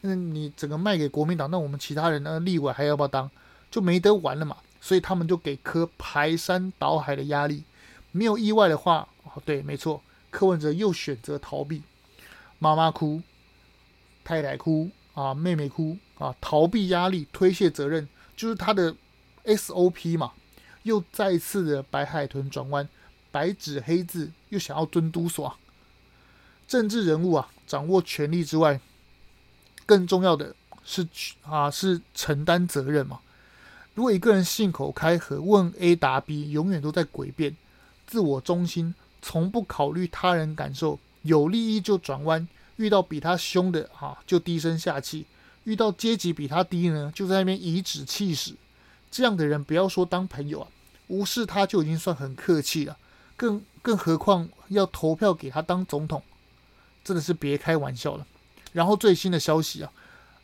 [0.00, 2.40] 那你整个卖给国民党，那我们其他人呢？
[2.40, 3.30] 立委还要不要当？
[3.70, 4.56] 就没得玩了嘛。
[4.80, 7.62] 所以他们就给柯排山倒海的压力。
[8.10, 11.82] 没有意外的话，哦，对，没错，柯文哲又选择逃避。
[12.60, 13.20] 妈妈哭，
[14.22, 18.94] 太太哭啊，妹妹哭啊，逃避压力，推卸责任，就是他的
[19.44, 20.32] SOP 嘛。
[20.82, 22.88] 又再次的白海豚转弯，
[23.30, 25.56] 白纸黑字又想要蹲督耍。
[26.68, 28.78] 政治人物啊，掌握权力之外，
[29.84, 31.06] 更重要的是
[31.42, 33.20] 啊，是承担责任嘛。
[33.94, 37.56] 如果一个人信口开河，问 A 答 B，永远都在诡辩，
[38.06, 40.98] 自我中心，从不考虑他人感受。
[41.22, 45.24] 有利益就转弯，遇到比他凶的啊，就低声下气；
[45.64, 48.54] 遇到阶级比他低呢，就在那边颐指气使。
[49.10, 50.68] 这样的人不要说当朋友啊，
[51.08, 52.96] 无视他就已经算很客气了，
[53.36, 56.22] 更更何况要投票给他当总统，
[57.02, 58.26] 真的是别开玩笑了。
[58.72, 59.90] 然后最新的消息啊，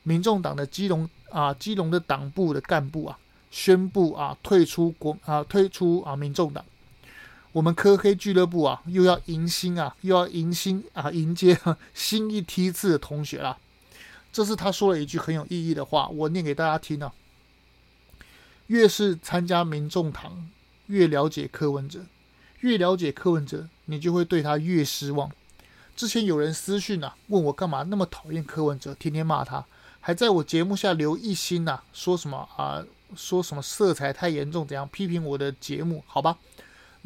[0.02, 3.18] 民众党的基隆啊，基隆的党部的干部啊，
[3.50, 6.64] 宣布啊退出国啊退出啊民众党。
[7.56, 11.58] 我们科黑俱乐部啊，又要迎新啊，又要迎新啊，迎接
[11.94, 13.56] 新一梯次的同学啦。
[14.30, 17.14] 这是他说了一句很有意义的话，我念给大家听啊。
[18.66, 20.50] 越是参加民众党，
[20.88, 22.04] 越了解柯文哲，
[22.60, 25.32] 越了解柯文哲，你就会对他越失望。
[25.96, 29.64] 之前有人私讯啊，问我干嘛那么讨厌柯文哲，天天骂他，
[30.00, 32.84] 还在我节目下留一星呐、啊，说什么啊，
[33.16, 36.04] 说什么色彩太严重，怎样批评我的节目？
[36.06, 36.36] 好吧。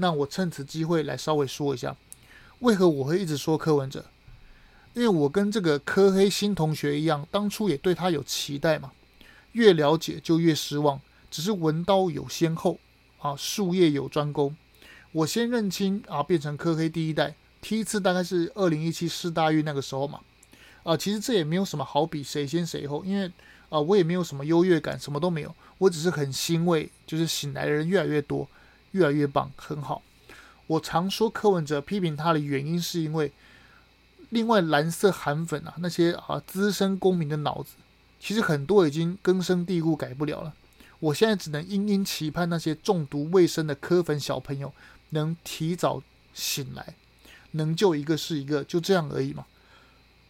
[0.00, 1.94] 那我趁此机会来稍微说一下，
[2.60, 4.06] 为何我会一直说柯文哲？
[4.94, 8.90] 因为我跟这个柯黑新同学一样，当初也对他有期待嘛。
[9.52, 12.78] 越了解就越失望，只是文刀有先后
[13.18, 14.56] 啊，术业有专攻。
[15.12, 20.20] 我先认清啊，变成柯黑第一代，第一次大概是二零一七世大运那个时候嘛。
[20.82, 23.30] 啊，其实这也没有什么好比谁先谁后，因为
[23.68, 28.48] 啊，我也没有什么优越感，什么都没有，我只是很欣慰，就是醒来的人越来越多。
[28.92, 30.02] 越来越棒，很好。
[30.66, 33.32] 我常说柯文哲批评他的原因，是因为
[34.28, 37.74] 另外蓝色韩粉啊，那些啊资深公民的脑子，
[38.20, 40.54] 其实很多已经根深蒂固，改不了了。
[41.00, 44.72] 我现在只能殷殷期盼那些中毒未深的柯粉小朋友
[45.08, 46.94] 能提早醒来，
[47.52, 49.46] 能救一个是一个，就这样而已嘛。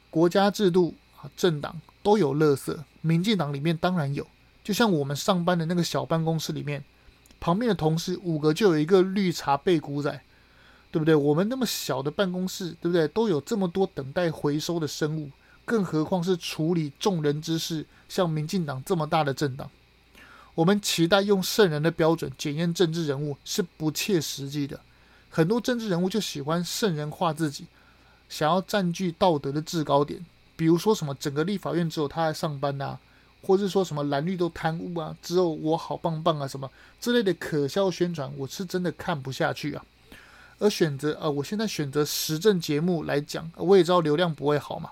[0.08, 4.26] 国家制度啊，政党都有垃圾，民进党里面当然有，
[4.64, 6.82] 就像我们上班的那个小办公室里面。
[7.40, 10.20] 旁边的同事五个就有一个绿茶背骨仔，
[10.92, 11.14] 对不对？
[11.14, 13.08] 我们那么小的办公室，对不对？
[13.08, 15.30] 都有这么多等待回收的生物，
[15.64, 19.70] 更何况是处理众人之事，像民进党这么大的政党，
[20.54, 24.78] 我们期待用圣人的标准检验政治人物是不切实际的。
[25.30, 27.66] 很多政治人物就喜欢圣人化自己，
[28.28, 30.24] 想要占据道德的制高点，
[30.56, 32.98] 比如说什么整个立法院只有他在上班呐。
[33.42, 39.84] 或是说什么蓝绿都贪污啊，只有我好棒棒啊，什么之类的可笑宣传，我是真的看不下去啊。
[40.58, 44.90] 而选择呃，我现在选择时政节目来讲，我也知道流量不会好嘛，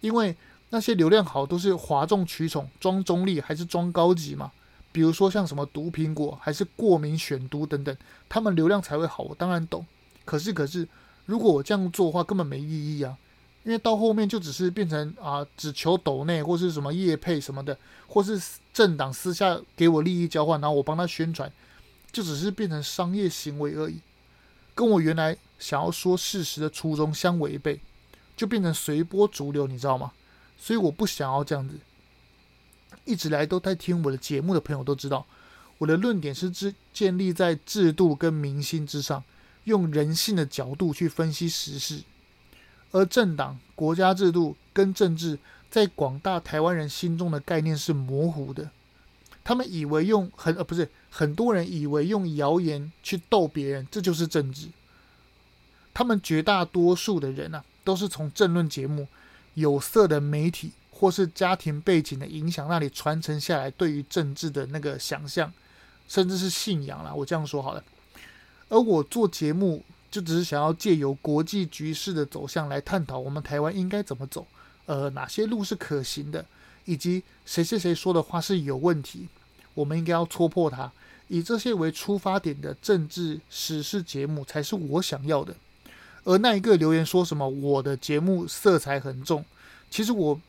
[0.00, 0.36] 因为
[0.70, 4.50] 那些流量好都是哗众取宠，装中立还是装高级嘛。
[4.90, 7.96] 比如说像什么毒苹果，还是过敏选读等等，
[8.28, 9.22] 他们流量才会好。
[9.22, 9.86] 我当然懂，
[10.24, 10.88] 可是可是，
[11.26, 13.16] 如果我这样做的话，根本没意义啊。
[13.64, 18.40] 因为到后面就只是变成啊，只求斗内或是什么业配什么的，或是
[18.72, 21.52] 政党私下给我利益交换，然后我帮他宣传，
[22.10, 24.00] 就只是变成商业行为而已，
[24.74, 27.80] 跟我原来想要说事实的初衷相违背，
[28.36, 30.12] 就变成随波逐流，你知道吗？
[30.56, 31.78] 所以我不想要这样子。
[33.04, 35.26] 一直来都在听我的节目的朋友都知道，
[35.76, 39.22] 我的论点是制建立在制度跟民心之上，
[39.64, 42.02] 用人性的角度去分析时事。
[42.90, 45.38] 而政党、国家制度跟政治，
[45.70, 48.70] 在广大台湾人心中的概念是模糊的。
[49.44, 54.68] 他们以为用很呃不是很多人以为用谣言去逗别人，这就是政治。
[55.92, 59.06] 他们绝大多数的人啊，都是从政论节目、
[59.54, 65.52] 有色的媒体或是家庭背景的影响那里传承下来对于政治的那个想象，
[66.08, 67.12] 甚至是信仰啦。
[67.12, 67.84] 我这样说好了。
[68.70, 69.84] 而我做节目。
[70.10, 74.46] 就只是想要借由国际局势的走向来探讨我们台湾应该怎么走，
[74.86, 76.44] 呃，哪些路是可行的，
[76.84, 79.28] 以及谁谁谁说的话是有问题，
[79.74, 80.90] 我们应该要戳破它。
[81.28, 85.54] 以这些为出发点的政治时事节目才是我想要的。
[86.24, 89.44] 而那一个留言说什么我的节目色彩很重，
[89.90, 90.40] 其实我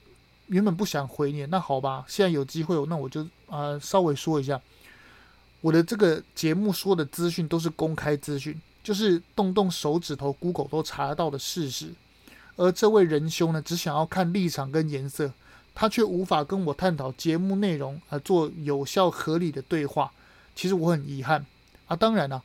[0.47, 1.45] 原本不想回你。
[1.47, 4.61] 那好吧，现在有机会，那我就啊、呃、稍微说一下，
[5.59, 8.57] 我的这个节目说的资讯都是公开资讯。
[8.83, 11.93] 就是动动手指头，Google 都查得到的事实，
[12.55, 15.31] 而这位仁兄呢，只想要看立场跟颜色，
[15.75, 20.11] 他却无法跟我探讨节目内容，而做有效合理的对话。
[20.55, 21.45] 其实我很遗憾
[21.87, 22.43] 啊，当然了、啊，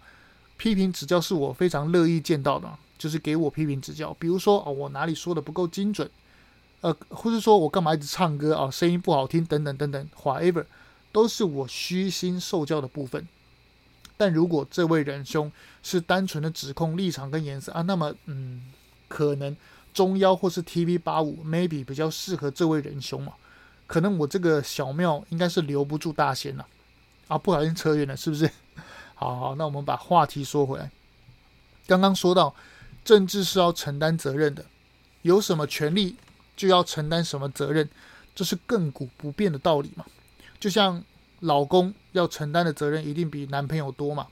[0.56, 6.08] 批评指教是我非常乐意见到的，就是给我批评指教，比如说啊，我哪里说的不够精准，
[6.80, 10.64] 呃，或是说我干嘛一直唱歌啊，声音不好听等等等等，whatever，
[11.10, 13.26] 都是我虚心受教的部分。
[14.16, 15.50] 但如果这位仁兄
[15.82, 18.72] 是单纯的指控立场跟颜色啊，那么嗯，
[19.08, 19.56] 可能
[19.92, 23.32] 中腰或是 TV 八五 maybe 比较适合这位仁兄嘛。
[23.86, 26.66] 可能我这个小庙应该是留不住大仙了
[27.28, 28.50] 啊，不小心扯远了，是不是？
[29.14, 30.90] 好好，那我们把话题说回来。
[31.86, 32.54] 刚刚说到
[33.04, 34.64] 政治是要承担责任的，
[35.22, 36.16] 有什么权利
[36.56, 37.88] 就要承担什么责任，
[38.34, 40.04] 这是亘古不变的道理嘛。
[40.58, 41.04] 就像
[41.40, 44.28] 老公要承担的责任一定比男朋友多嘛，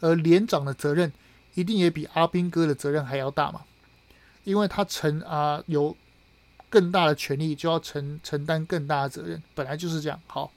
[0.00, 1.12] 而连长的责任
[1.54, 3.62] 一定也比阿兵哥的责任还要大嘛，
[4.44, 5.96] 因为他承啊、有
[6.68, 10.20] 更大的权力，就要承承担更大的责任，本来就是这样。
[10.26, 10.52] 好，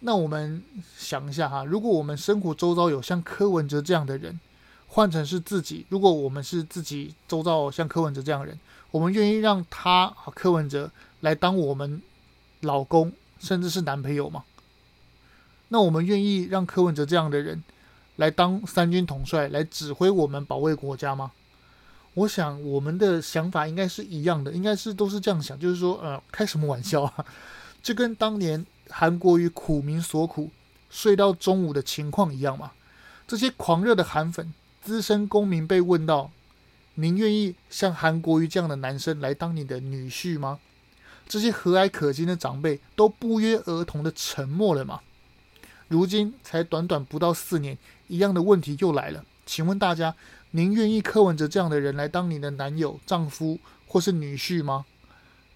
[0.00, 0.62] 那我们
[0.96, 4.38] 想一下哈，如果我们生活周遭有像柯文哲这样的人，
[4.86, 8.60] 换成是自己，如果我们是自己周遭像柯文哲这样的人，
[8.92, 12.00] 我们愿意让他啊柯文哲来当我们
[12.60, 14.44] 老公，甚至是男朋友吗？
[15.68, 17.62] 那我们愿意让柯文哲这样的人
[18.16, 21.32] 来当三军统帅，来指挥我们保卫国家吗？
[22.14, 27.24] 我想我们的想法应该是一样的，应该是都是这样想，就是说，呃，开什么玩笑啊？
[27.82, 30.50] 就跟当年韩国瑜苦民所苦，
[30.90, 32.72] 睡到中午的情况一样嘛。
[33.26, 34.52] 这些狂热的韩粉。
[34.80, 36.30] 资深公民被问到
[36.96, 40.58] ：“您愿意像韩国瑜这样的男生来当你的女婿吗？”
[41.26, 45.00] 这些和蔼可亲的长辈都不约而同的沉默了吗？
[45.88, 47.76] 如今才短短不到四年，
[48.08, 49.24] 一样的问题又来了。
[49.46, 50.14] 请问大家，
[50.52, 54.86] 您愿意柯文哲这样的人来当你的男友、丈夫或是女婿吗？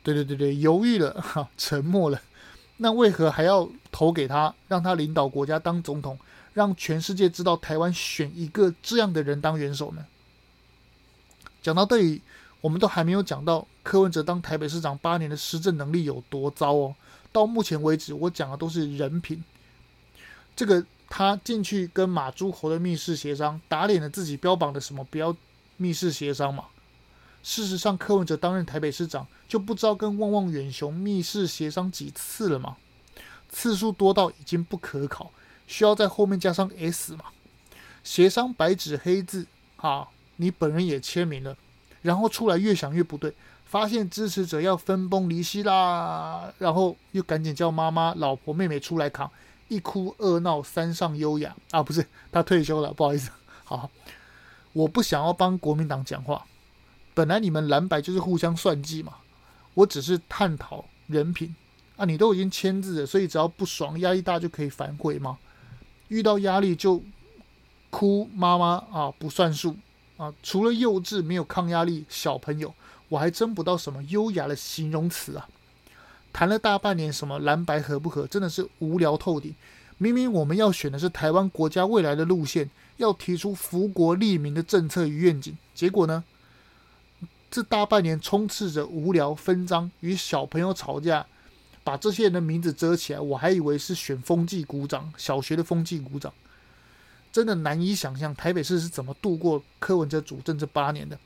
[0.02, 2.20] 对对对对，犹豫了， 哈，沉默了。
[2.78, 6.18] 那为何还要投给他，让他领导国家当总统？
[6.54, 10.04] 让全世界知道台湾选一个这样的人当元首呢？
[11.62, 12.22] 讲到这里，
[12.60, 16.94] 我们都还没有讲到柯文哲当台北市长八年的施政能力有多糟哦。
[17.32, 19.42] 到目前为止，我讲的都是人品。
[20.58, 25.36] 这个他进去跟马诸侯的密室协商，打脸了自己标榜的什么不要
[25.76, 26.64] 密室协商嘛。
[27.44, 32.76] 事实上，柯文哲担任台北市长就不知道跟旺旺远雄密室协商几次了嘛，
[33.48, 35.30] 次数多到已经不可考。
[35.68, 37.26] 需要在后面加上 S 嘛？
[38.02, 41.56] 协商白纸黑字啊，你本人也签名了，
[42.02, 43.32] 然后出来越想越不对，
[43.64, 49.30] 发现支持者要分崩离析啦，然后又赶紧叫妈妈、老婆、妹妹出来扛，
[49.68, 53.30] 一哭二闹三上优雅啊，不是他退休了，不好意思。
[53.64, 53.90] 好，
[54.72, 56.46] 我不想要帮国民党讲话，
[57.14, 59.18] 本来你们蓝白就是互相算计嘛，
[59.74, 61.54] 我只是探讨人品
[61.96, 65.38] 啊，你都已经签字了，所以只要不爽、压力大就可以反悔吗？
[66.08, 67.02] 遇到压力就
[67.90, 69.76] 哭，妈妈啊不算数
[70.16, 70.32] 啊！
[70.42, 72.74] 除了幼稚，没有抗压力，小朋友，
[73.08, 75.48] 我还真不到什么优雅的形容词啊！
[76.32, 79.54] 谈了大半年，什么蓝白合不合，真的是无聊透顶。
[79.96, 86.22] 明明我们要选的是台湾国家未来的路线，要提出福国利民的政策与愿景，结果呢？
[87.50, 91.26] 这大半年充斥着无聊、分赃与小朋友吵架。
[91.82, 96.30] 把这些人的名字遮起来，我还以为是选风纪股长，小学的风纪股长，
[97.32, 101.18] 真的难以想象台北市是怎么度过柯文哲主政这八年的。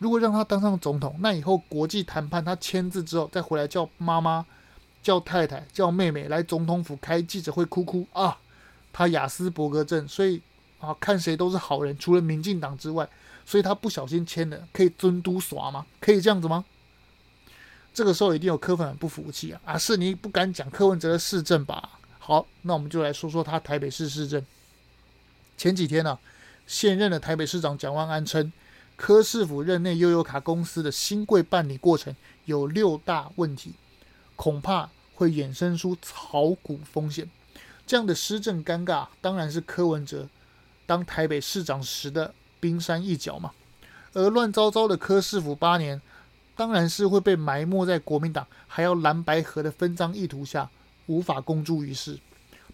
[0.00, 4.44] 如果让他当上总统，那以后国际谈判他签字之后，再回来叫妈妈、
[5.02, 8.38] 叫太太、叫妹妹来总统府开记者会哭哭啊，
[8.92, 10.40] 他雅斯伯格症，所以
[10.80, 13.06] 啊看谁都是好人，除了民进党之外，
[13.44, 15.84] 所以他不小心签了，可以尊嘟耍吗？
[16.00, 16.64] 可以这样子吗？
[17.92, 19.60] 这个时候一定有柯粉很不服气啊！
[19.64, 21.98] 啊，是你不敢讲柯文哲的市政吧？
[22.18, 24.42] 好，那我们就来说说他台北市市政。
[25.56, 26.18] 前几天呢、
[26.66, 28.52] 现任的台北市长蒋万安称，
[29.00, 33.72] 柯市府任内悠游卡公司的新柜办理过程有六大问题，
[34.36, 37.30] 恐怕会衍生出炒股风险。
[37.86, 40.28] 这样的施政尴尬，当然是柯文哲
[40.84, 43.52] 当台北市长时的冰山一角嘛。
[44.12, 46.02] 而乱糟糟的柯市府八年。
[46.56, 50.68] 当然是会被埋没在国民党还要蓝白合的分赃意图下，
[51.06, 52.18] 无法公诸于世。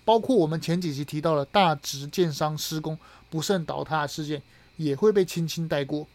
[0.04, 2.98] 包括我们前几集提到的大直建商施工
[3.30, 4.42] 不慎倒塌事件，
[4.76, 6.08] 也会被轻轻带过。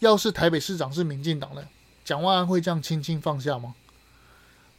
[0.00, 1.66] 要是台北市长是民进党的，
[2.04, 3.74] 蒋万安会这样轻轻放下吗？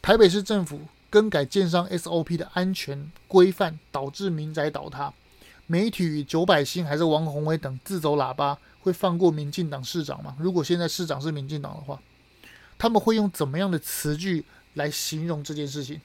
[0.01, 5.13] 台北市政府更改建商 SOP 的安全规范，导致民宅倒塌，
[5.67, 10.37] 媒体与九百星还是王鸿威等自走喇叭，会放过民进党市长吗？
[10.39, 11.99] 如果现在市长是民进党的话？
[12.77, 15.99] 他们会用怎么样的词句来形容这件事情？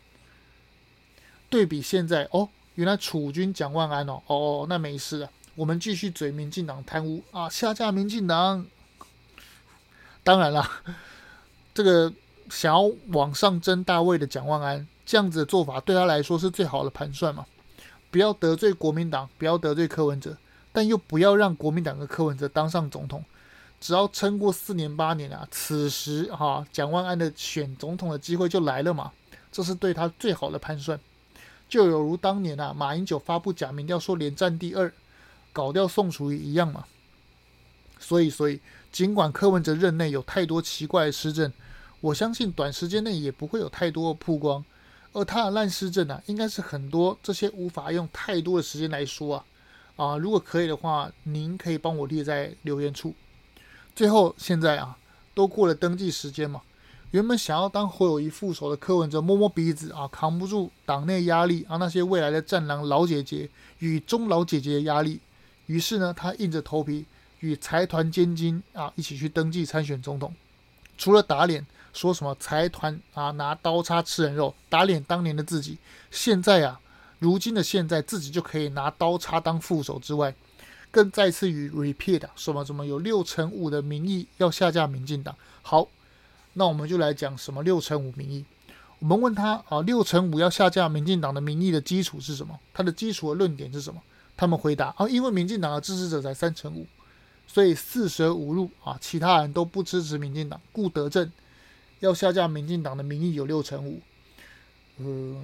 [1.49, 8.67] 对比现在哦，原来楚军蒋万安哦，哦，那没事了，我们继续嘴民进党贪污啊，下架民进党。
[10.25, 10.69] 当然了，
[11.73, 12.13] 这个
[12.51, 17.47] 想要往上争大位的蒋万安，这样子的做法对他来说是最好的盘算嘛？
[18.11, 20.37] 不要得罪国民党，不要得罪柯文哲，
[20.73, 23.25] 但又不要让国民党的柯文哲当上总统。
[23.81, 29.13] 只要撑过四年八年啊，此时哈蒋万安的选总统的机会就来了嘛，
[29.53, 30.99] 这是对他最好的盘算，
[31.69, 34.91] 就有如当年啊马英九发布假民调说连战第二，
[35.53, 36.85] 搞掉宋楚瑜一样嘛。
[37.99, 38.61] 所以所以
[38.95, 41.53] 尽管柯文哲任内有太多奇怪的施政，
[42.01, 44.65] 我相信短时间内也不会有太多的曝光，
[45.13, 49.45] 而他的烂施政啊，应该是很多这些无法用太多的时间来说啊
[49.97, 53.13] 啊，如果可以的话，您可以帮我列在留言处。
[53.97, 54.97] 最后，现在啊，
[55.35, 56.63] 都过了登记时间嘛，
[57.11, 65.19] 原本想要当侯友谊副手的柯文哲摸摸鼻子啊，扛不住党内压力啊，那些未来的战狼老姐姐与中老姐姐的压力，
[65.67, 67.05] 于是呢，他硬着头皮
[67.45, 70.35] 与财团监金啊一起去登记参选总统，
[70.97, 71.65] 除了打脸。
[71.93, 75.79] 说什么财团啊，拿刀叉吃人肉，打脸当年的自己。
[76.11, 76.81] 现在啊，
[77.21, 80.35] 如今的现在，自己就可以拿刀叉当副手之外，
[80.91, 85.37] 更再次与 repeat 什么什么有六成五的民意要下架民进党。
[85.63, 85.87] 好，
[86.55, 88.45] 那我们就来讲什么六成五民意。
[88.99, 92.59] 我们问他啊，六成五要下架民进党的民意的基础是什么？
[92.73, 94.03] 他的基础的论点是什么？
[94.37, 96.85] 他们回答啊，因为民进党的支持者才三成五，
[97.47, 101.31] 所以四舍五入啊，其他人都不支持民进党，故德政。
[102.01, 103.99] 要下架民进党的民意有六成五，
[104.99, 105.43] 呃，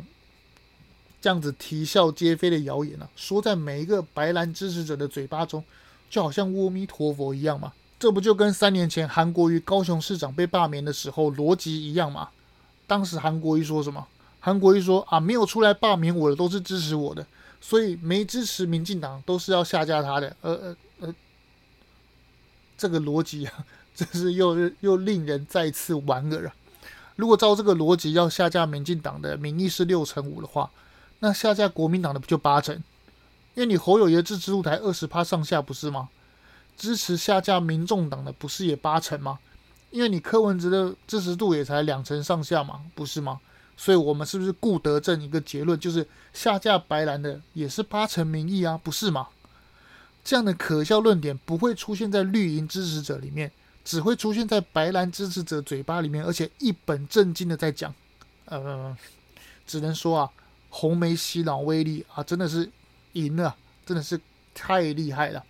[1.18, 5.64] 这样子啼笑皆非的谣言啊，说在每一个白蓝支持者的嘴巴中，
[6.10, 7.72] 就好像阿弥陀佛一样嘛。
[7.98, 12.28] 这不就跟三年前韩国瑜高雄市长被罢免的时候逻辑一样吗？
[12.86, 14.06] 当时韩国瑜说什么？
[14.40, 17.26] 韩国瑜说啊，没有出来罢免我的都是支持我的，
[17.58, 20.36] 所以没支持民进党都是要下架他的。
[20.42, 20.76] 呃呃，
[22.80, 23.52] 这个逻辑啊。
[23.92, 26.54] 真是又又令人再次莞尔啊！
[27.16, 30.70] 如果照这个逻辑，要下架民进党的民意是六成五的话，
[31.18, 32.76] 那下架国民党的不就八成？
[33.54, 36.08] 因为你侯友宜支持度才二十趴上下，不是吗？
[36.78, 39.40] 支持下架民众党的不是也八成吗？
[39.90, 43.40] 因为你柯文哲的支持度也才两成上下嘛，不是吗？
[43.76, 49.26] 所以我们是不是顾得正一个结论，就是下架白蓝的也是八成民意啊，不是吗？
[50.24, 53.50] 这样的可笑论点不会出现在绿营支持者里面。
[53.82, 57.92] 只会出现在白蓝支持者嘴巴里面，而且一本正经的在讲，
[58.44, 58.94] 呃，
[59.66, 60.30] 只能说啊，
[60.68, 62.70] 红梅洗脑威力啊，真的是
[63.14, 63.56] 赢了，
[63.86, 64.20] 真的是
[64.54, 65.42] 太厉害了。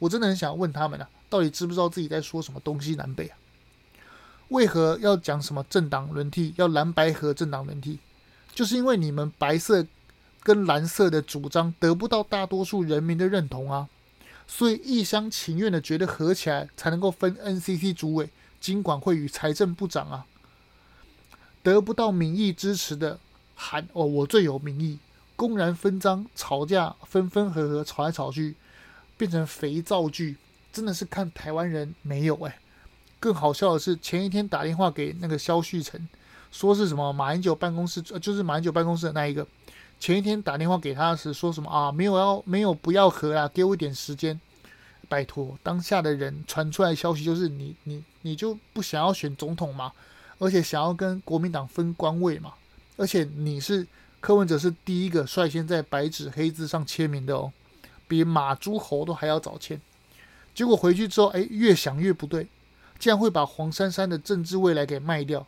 [0.00, 3.38] 我真的很想问他们啊，到底知不知道自己在说什么东西南北啊？
[4.48, 8.00] 为何要讲什么政党轮替，要蓝白和政党轮替？
[8.52, 9.86] 就是因为你们白色
[10.42, 13.88] 跟蓝色的主张得不到大多数人民的认同啊。
[14.50, 20.26] 所以一厢情愿的觉得合起来才能够分 NCC 主委、金管会与财政部长啊，
[21.62, 23.20] 得不到民意支持的
[23.54, 24.98] 喊哦，我最有民意，
[25.36, 28.56] 公然分赃吵架，分分合合吵来吵去，
[29.18, 30.36] 变成肥皂剧，
[30.72, 32.58] 真的是看台湾人没有哎。
[33.20, 36.08] 更好笑的是前一天打电话给那个萧旭岑，
[36.50, 39.46] 说是什么马英九办公室，就是马英九办公室的那一个。
[40.00, 41.90] 前一天打电话给他时说什么啊？
[41.90, 44.40] 没有要没有不要和啦，给我一点时间。
[45.08, 49.92] 拜托，当下的人传出来消息就是你你你就不想要选总统嘛？
[50.38, 52.52] 而且想要跟国民党分官位嘛？
[52.96, 53.86] 而且你是
[54.20, 57.50] 柯文哲是第一个率先在白纸黑字上签名的哦，
[58.06, 59.80] 比马诸侯都还要早签。
[60.54, 62.48] 结果回去之后，哎，越想越不对，
[62.98, 65.46] 竟然会把黄珊珊的政治未来给卖掉。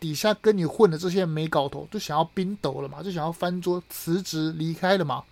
[0.00, 5.24] 底下跟你混的这些没搞头，就想要冰斗了嘛，就想要翻桌辞职离开了嘛。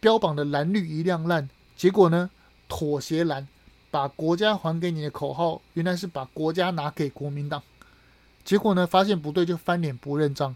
[0.00, 2.30] 标榜的蓝绿一亮烂，结果呢，
[2.68, 3.46] 妥协蓝
[3.90, 7.62] 把国家还给你的口号，原来是把国家拿给国民党。
[8.44, 10.54] 结果呢，发现不对就翻脸不认账，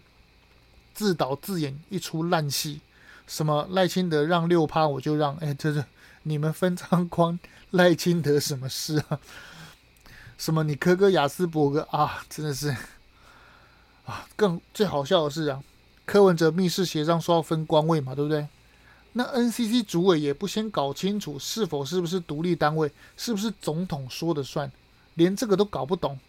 [0.93, 2.81] 自导自演一出烂戏。
[3.25, 5.83] 什么赖清德让六趴我就让，哎，这是
[6.23, 7.39] 你们分赃关
[7.71, 9.19] 赖清德什么事啊？
[10.37, 12.75] 什么你科科亚斯伯格啊，真的是。
[14.09, 15.63] 啊，更最好笑的是啊，
[16.03, 18.47] 柯文哲密室协商说要分官位嘛，对不对？
[19.13, 24.71] 那 NCC 主委也不先搞清楚是否是不是独立单位，是不是总统说的算，
[25.13, 26.19] 连这个都搞不懂，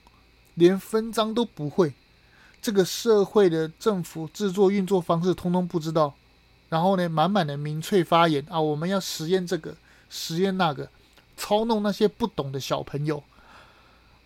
[0.57, 1.95] 连分赃都不会，
[2.61, 6.15] 这个社会的政府制作运作方式通通不知道，
[6.69, 9.75] 然后呢，满满的民粹发言啊，我们要实验这个，
[10.11, 10.91] 实验那个，
[11.35, 13.23] 操弄那些不懂的小朋友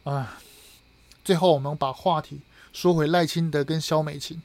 [0.02, 0.38] 啊，
[1.24, 2.40] 最后我们把话题。
[2.74, 4.42] 说回赖清德跟萧美琴，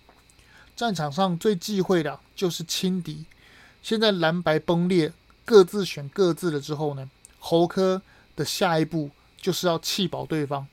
[0.76, 3.26] 战场上最忌讳的就是轻敌。
[3.82, 5.12] 现在蓝白崩裂，
[5.44, 7.10] 各自选各自的之后呢，
[7.40, 8.00] 侯科
[8.36, 9.10] 的下一步
[9.42, 10.68] 就是要气保对方，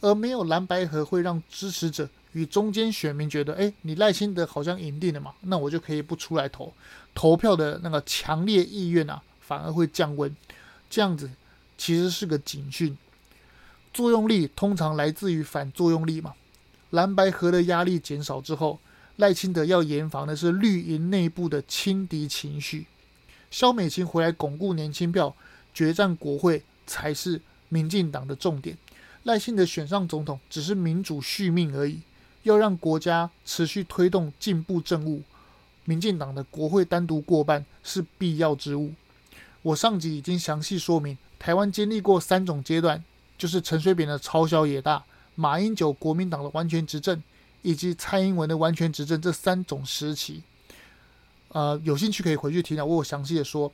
[0.00, 6.74] 而没有蓝白合会让支持者与中间选民觉得，哎，你赖清德好像赢定了嘛，那我就可以不出来投，
[7.14, 10.34] 投票的那个强烈意愿啊，反而会降温。
[10.90, 11.30] 这样子
[11.78, 12.98] 其实是个警讯，
[13.94, 16.34] 作用力通常来自于反作用力嘛。
[16.96, 18.78] 蓝白合的压力减少之后，
[19.16, 22.86] 赖清德要严防的是绿营内部的轻敌情绪。
[23.50, 25.36] 萧美琴回来巩固年轻票，
[25.74, 28.78] 决战国会才是民进党的重点。
[29.24, 32.00] 赖清德选上总统只是民主续命而已，
[32.44, 35.22] 要让国家持续推动进步政务，
[35.84, 38.94] 民进党的国会单独过半是必要之务。
[39.60, 43.04] 我上集已经详细说明，台湾经历过三种阶段，
[43.36, 45.04] 就是陈水扁的朝小野大、
[45.36, 47.22] 马英九国民党的完全执政，
[47.62, 50.42] 以及蔡英文的完全执政这三种时期。
[51.50, 53.72] 呃，有兴趣可以回去听啊，我有详细的说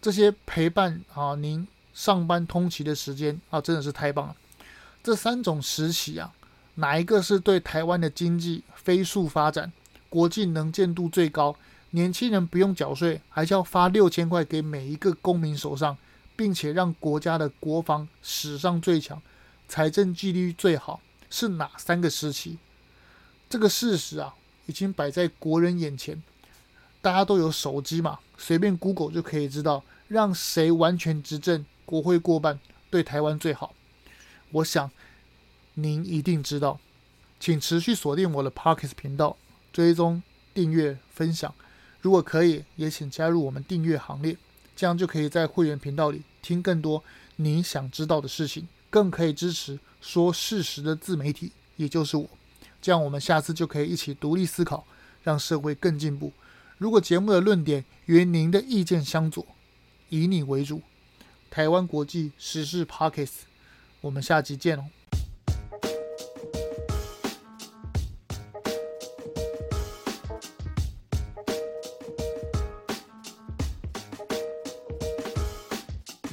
[0.00, 4.36] 这些陪伴啊您上班通勤的时间啊，真的是太棒了。
[5.02, 6.32] 这三种时期啊，
[6.76, 9.72] 哪一个是对台湾的经济飞速发展、
[10.08, 11.56] 国际能见度最高？
[11.90, 15.96] 年轻人不用缴税，还是要发六千块给每一个公民手上，
[16.36, 19.20] 并且让国家的国防史上最强、
[19.68, 22.56] 财政纪律最好，是哪三个时期？
[23.50, 26.22] 这个事实啊，已经摆在国人眼前，
[27.02, 32.58] 大家都有手机嘛，随便 Google 就可以知道，让谁完全执政，国会过半，
[32.88, 33.74] 对台湾最好。
[34.52, 34.90] 我想
[35.74, 36.80] 您一定知道，
[37.38, 39.36] 请持续锁定我的 Podcast 频道，
[39.70, 40.22] 追踪、
[40.54, 41.54] 订阅、分享。
[42.00, 44.36] 如果可以，也请加入我们订阅行列，
[44.74, 47.04] 这样就可以在会员频道里听更多
[47.36, 52.28] 你想知道的事情，更可以支持说事实的自媒体，也就是我。
[52.80, 54.86] 这样我们下次就可以一起独立思考，
[55.22, 56.32] 让社会更进步。
[56.76, 59.44] 如果节目的论点与您的意见相左，
[60.08, 60.80] 以你为主。
[61.50, 63.40] 台湾国际时事 Podcast，
[64.00, 64.84] 我们下集见哦。